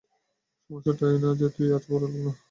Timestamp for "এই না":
1.07-1.29